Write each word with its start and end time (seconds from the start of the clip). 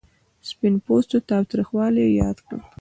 سپین 0.49 0.73
پوستو 0.85 1.17
تاوتریخوالی 1.29 2.05
یاد 2.21 2.37
کړ. 2.47 2.57